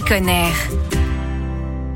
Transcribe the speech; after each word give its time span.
connaître. 0.00 0.85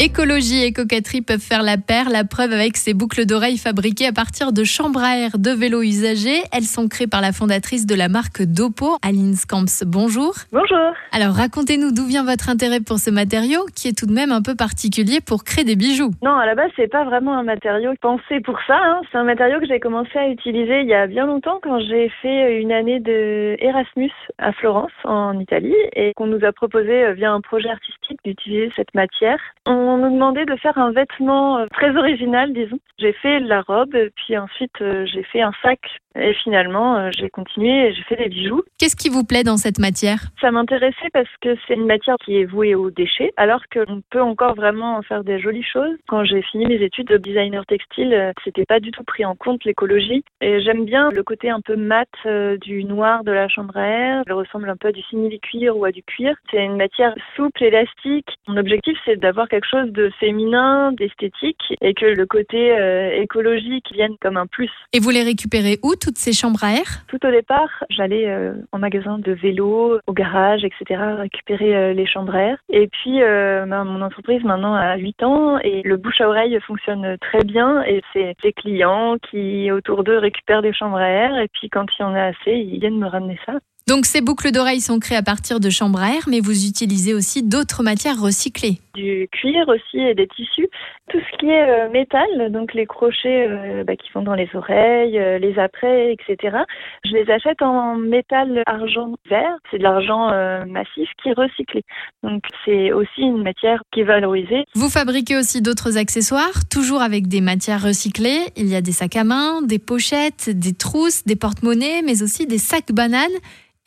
Écologie 0.02 0.64
et 0.64 0.72
coquetterie 0.72 1.20
peuvent 1.20 1.46
faire 1.46 1.62
la 1.62 1.76
paire, 1.76 2.08
la 2.08 2.24
preuve 2.24 2.54
avec 2.54 2.78
ces 2.78 2.94
boucles 2.94 3.26
d'oreilles 3.26 3.58
fabriquées 3.58 4.06
à 4.06 4.12
partir 4.12 4.50
de 4.50 4.64
chambres 4.64 5.02
à 5.02 5.18
air 5.18 5.32
de 5.36 5.50
vélos 5.50 5.82
usagés. 5.82 6.40
Elles 6.56 6.62
sont 6.64 6.88
créées 6.88 7.06
par 7.06 7.20
la 7.20 7.32
fondatrice 7.32 7.84
de 7.84 7.94
la 7.94 8.08
marque 8.08 8.40
Dopo, 8.40 8.96
Aline 9.02 9.34
Scamps. 9.34 9.84
Bonjour. 9.84 10.32
Bonjour. 10.52 10.94
Alors 11.12 11.34
racontez-nous 11.34 11.92
d'où 11.92 12.06
vient 12.06 12.24
votre 12.24 12.48
intérêt 12.48 12.80
pour 12.80 12.96
ce 12.96 13.10
matériau 13.10 13.66
qui 13.76 13.88
est 13.88 13.92
tout 13.92 14.06
de 14.06 14.14
même 14.14 14.32
un 14.32 14.40
peu 14.40 14.54
particulier 14.54 15.20
pour 15.20 15.44
créer 15.44 15.64
des 15.64 15.76
bijoux. 15.76 16.12
Non, 16.22 16.34
à 16.34 16.46
la 16.46 16.54
base, 16.54 16.70
c'est 16.76 16.88
pas 16.90 17.04
vraiment 17.04 17.36
un 17.36 17.42
matériau 17.42 17.92
pensé 18.00 18.40
pour 18.40 18.56
ça. 18.66 18.78
hein. 18.82 19.02
C'est 19.12 19.18
un 19.18 19.24
matériau 19.24 19.60
que 19.60 19.66
j'ai 19.66 19.80
commencé 19.80 20.16
à 20.16 20.30
utiliser 20.30 20.80
il 20.80 20.88
y 20.88 20.94
a 20.94 21.08
bien 21.08 21.26
longtemps 21.26 21.60
quand 21.62 21.78
j'ai 21.78 22.10
fait 22.22 22.58
une 22.58 22.72
année 22.72 23.00
de 23.00 23.54
Erasmus 23.58 24.12
à 24.38 24.52
Florence, 24.52 24.92
en 25.04 25.38
Italie, 25.38 25.76
et 25.94 26.14
qu'on 26.16 26.26
nous 26.26 26.42
a 26.42 26.52
proposé 26.52 27.04
euh, 27.04 27.12
via 27.12 27.32
un 27.32 27.42
projet 27.42 27.68
artistique 27.68 28.18
d'utiliser 28.24 28.72
cette 28.76 28.94
matière. 28.94 29.38
On 29.66 29.89
nous 29.98 30.12
demandait 30.12 30.46
de 30.46 30.56
faire 30.56 30.76
un 30.78 30.92
vêtement 30.92 31.58
euh, 31.58 31.66
très 31.72 31.96
original, 31.96 32.52
disons. 32.52 32.78
J'ai 32.98 33.12
fait 33.12 33.40
la 33.40 33.62
robe, 33.62 33.96
puis 34.16 34.36
ensuite 34.36 34.80
euh, 34.80 35.06
j'ai 35.06 35.22
fait 35.22 35.42
un 35.42 35.52
sac, 35.62 35.80
et 36.18 36.34
finalement 36.42 36.96
euh, 36.96 37.10
j'ai 37.16 37.30
continué 37.30 37.88
et 37.88 37.94
j'ai 37.94 38.02
fait 38.02 38.16
des 38.16 38.28
bijoux. 38.28 38.62
Qu'est-ce 38.78 38.96
qui 38.96 39.08
vous 39.08 39.24
plaît 39.24 39.44
dans 39.44 39.56
cette 39.56 39.78
matière? 39.78 40.18
Ça 40.40 40.50
m'intéressait 40.50 41.10
parce 41.12 41.28
que 41.40 41.56
c'est 41.66 41.74
une 41.74 41.86
matière 41.86 42.16
qui 42.24 42.36
est 42.36 42.44
vouée 42.44 42.74
aux 42.74 42.90
déchets, 42.90 43.32
alors 43.36 43.62
qu'on 43.72 44.02
peut 44.10 44.22
encore 44.22 44.54
vraiment 44.54 44.96
en 44.96 45.02
faire 45.02 45.24
des 45.24 45.38
jolies 45.38 45.64
choses. 45.64 45.96
Quand 46.08 46.24
j'ai 46.24 46.42
fini 46.42 46.66
mes 46.66 46.82
études 46.82 47.08
de 47.08 47.16
designer 47.16 47.64
textile, 47.66 48.12
euh, 48.12 48.32
c'était 48.44 48.64
pas 48.64 48.80
du 48.80 48.90
tout 48.90 49.04
pris 49.04 49.24
en 49.24 49.34
compte 49.34 49.64
l'écologie. 49.64 50.24
Et 50.40 50.60
j'aime 50.60 50.84
bien 50.84 51.10
le 51.10 51.22
côté 51.22 51.50
un 51.50 51.60
peu 51.60 51.76
mat 51.76 52.08
euh, 52.26 52.56
du 52.58 52.84
noir 52.84 53.24
de 53.24 53.32
la 53.32 53.48
chambre 53.48 53.76
à 53.76 53.86
air. 53.86 54.22
Elle 54.26 54.32
ressemble 54.32 54.68
un 54.68 54.76
peu 54.76 54.88
à 54.88 54.92
du 54.92 55.02
simili-cuir 55.02 55.76
ou 55.76 55.84
à 55.84 55.92
du 55.92 56.02
cuir. 56.02 56.34
C'est 56.50 56.64
une 56.64 56.76
matière 56.76 57.14
souple, 57.36 57.62
élastique. 57.62 58.28
Mon 58.48 58.56
objectif, 58.56 58.96
c'est 59.04 59.18
d'avoir 59.18 59.48
quelque 59.48 59.68
chose 59.70 59.90
de 59.92 60.10
féminin, 60.18 60.92
d'esthétique, 60.92 61.74
et 61.80 61.94
que 61.94 62.06
le 62.06 62.26
côté 62.26 62.72
euh, 62.72 63.20
écologique 63.20 63.86
vienne 63.92 64.14
comme 64.20 64.36
un 64.36 64.46
plus. 64.46 64.70
Et 64.92 65.00
vous 65.00 65.10
les 65.10 65.22
récupérez 65.22 65.78
où 65.82 65.94
toutes 66.00 66.18
ces 66.18 66.32
chambres 66.32 66.64
à 66.64 66.72
air 66.72 67.04
Tout 67.08 67.24
au 67.24 67.30
départ, 67.30 67.68
j'allais 67.90 68.28
euh, 68.28 68.54
en 68.72 68.78
magasin 68.78 69.18
de 69.18 69.32
vélo, 69.32 69.98
au 70.06 70.12
garage, 70.12 70.64
etc., 70.64 71.00
récupérer 71.18 71.76
euh, 71.76 71.92
les 71.92 72.06
chambres 72.06 72.34
à 72.34 72.40
air. 72.40 72.58
Et 72.70 72.88
puis, 72.88 73.22
euh, 73.22 73.66
mon 73.66 74.02
entreprise 74.02 74.42
maintenant 74.42 74.74
a 74.74 74.96
8 74.96 75.22
ans 75.22 75.58
et 75.58 75.82
le 75.84 75.96
bouche 75.96 76.20
à 76.20 76.28
oreille 76.28 76.58
fonctionne 76.66 77.16
très 77.20 77.44
bien. 77.44 77.82
Et 77.84 78.02
c'est 78.12 78.34
des 78.42 78.52
clients 78.52 79.16
qui, 79.30 79.70
autour 79.70 80.02
d'eux, 80.02 80.18
récupèrent 80.18 80.62
des 80.62 80.72
chambres 80.72 80.98
à 80.98 81.08
air. 81.08 81.38
Et 81.38 81.48
puis, 81.48 81.68
quand 81.68 81.86
il 81.98 82.02
y 82.02 82.04
en 82.04 82.14
a 82.14 82.24
assez, 82.24 82.52
ils 82.52 82.80
viennent 82.80 82.98
me 82.98 83.06
ramener 83.06 83.38
ça. 83.46 83.54
Donc 83.90 84.06
ces 84.06 84.20
boucles 84.20 84.52
d'oreilles 84.52 84.80
sont 84.80 85.00
créées 85.00 85.18
à 85.18 85.22
partir 85.22 85.58
de 85.58 85.68
chambres 85.68 86.00
à 86.00 86.14
air, 86.14 86.22
mais 86.28 86.38
vous 86.38 86.64
utilisez 86.64 87.12
aussi 87.12 87.42
d'autres 87.42 87.82
matières 87.82 88.20
recyclées. 88.20 88.78
Du 88.94 89.28
cuir 89.32 89.68
aussi 89.68 89.98
et 89.98 90.14
des 90.14 90.28
tissus. 90.28 90.68
Tout 91.10 91.18
ce 91.18 91.38
qui 91.38 91.46
est 91.46 91.68
euh, 91.68 91.90
métal, 91.90 92.52
donc 92.52 92.72
les 92.72 92.86
crochets 92.86 93.48
euh, 93.48 93.82
bah, 93.82 93.96
qui 93.96 94.08
vont 94.14 94.22
dans 94.22 94.34
les 94.34 94.48
oreilles, 94.54 95.18
euh, 95.18 95.38
les 95.38 95.58
apprêts, 95.58 96.12
etc. 96.12 96.58
Je 97.04 97.12
les 97.12 97.28
achète 97.28 97.62
en 97.62 97.96
métal 97.96 98.62
argent 98.66 99.14
vert. 99.28 99.56
C'est 99.70 99.78
de 99.78 99.82
l'argent 99.82 100.30
massif 100.66 101.08
qui 101.22 101.30
est 101.30 101.32
recyclé. 101.32 101.82
Donc 102.22 102.42
c'est 102.64 102.92
aussi 102.92 103.22
une 103.22 103.42
matière 103.42 103.82
qui 103.92 104.00
est 104.00 104.04
valorisée. 104.04 104.64
Vous 104.74 104.88
fabriquez 104.88 105.36
aussi 105.36 105.62
d'autres 105.62 105.98
accessoires, 105.98 106.64
toujours 106.70 107.02
avec 107.02 107.26
des 107.26 107.40
matières 107.40 107.82
recyclées. 107.82 108.46
Il 108.56 108.68
y 108.68 108.76
a 108.76 108.80
des 108.80 108.92
sacs 108.92 109.16
à 109.16 109.24
main, 109.24 109.62
des 109.62 109.78
pochettes, 109.78 110.50
des 110.50 110.74
trousses, 110.74 111.24
des 111.24 111.36
porte-monnaies, 111.36 112.02
mais 112.04 112.22
aussi 112.22 112.46
des 112.46 112.58
sacs 112.58 112.92
bananes. 112.92 113.30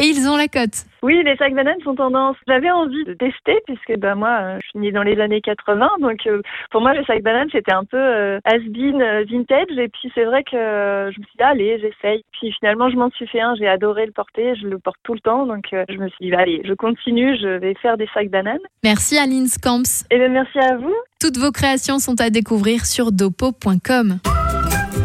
Et 0.03 0.07
ils 0.07 0.27
ont 0.27 0.35
la 0.35 0.49
cote. 0.49 0.83
Oui, 1.01 1.23
les 1.23 1.37
sacs 1.37 1.53
bananes 1.53 1.79
sont 1.81 1.95
tendance. 1.95 2.35
J'avais 2.45 2.69
envie 2.69 3.05
de 3.05 3.13
tester 3.13 3.57
puisque 3.65 3.97
bah, 3.99 4.15
moi, 4.15 4.37
euh, 4.41 4.59
je 4.61 4.67
suis 4.67 4.79
née 4.79 4.91
dans 4.91 5.01
les 5.01 5.17
années 5.21 5.39
80. 5.39 5.91
Donc 6.01 6.27
euh, 6.27 6.41
pour 6.71 6.81
moi, 6.81 6.93
le 6.93 7.05
sac 7.05 7.23
banane, 7.23 7.47
c'était 7.53 7.71
un 7.71 7.85
peu 7.85 7.95
euh, 7.95 8.37
has-been 8.43 9.01
euh, 9.01 9.23
vintage. 9.23 9.77
Et 9.77 9.87
puis 9.87 10.11
c'est 10.13 10.25
vrai 10.25 10.43
que 10.43 10.57
euh, 10.57 11.09
je 11.09 11.21
me 11.21 11.23
suis 11.23 11.37
dit, 11.37 11.43
allez, 11.43 11.79
j'essaye. 11.79 12.21
Puis 12.33 12.51
finalement, 12.59 12.89
je 12.89 12.97
m'en 12.97 13.09
suis 13.11 13.27
fait 13.27 13.39
un. 13.39 13.55
J'ai 13.55 13.67
adoré 13.69 14.05
le 14.05 14.11
porter. 14.11 14.55
Je 14.55 14.67
le 14.67 14.77
porte 14.77 14.99
tout 15.03 15.13
le 15.13 15.21
temps. 15.21 15.45
Donc 15.45 15.67
je 15.71 15.97
me 15.97 16.09
suis 16.09 16.25
dit, 16.25 16.31
bah, 16.31 16.39
allez, 16.41 16.61
je 16.65 16.73
continue. 16.73 17.37
Je 17.37 17.47
vais 17.47 17.73
faire 17.81 17.95
des 17.95 18.09
sacs 18.13 18.29
bananes. 18.29 18.59
Merci 18.83 19.17
Aline 19.17 19.47
Scamps. 19.47 20.03
Et 20.11 20.17
bien 20.17 20.27
merci 20.27 20.59
à 20.59 20.75
vous. 20.75 20.95
Toutes 21.21 21.37
vos 21.37 21.51
créations 21.51 21.99
sont 21.99 22.19
à 22.19 22.29
découvrir 22.29 22.85
sur 22.85 23.13
dopo.com. 23.13 24.19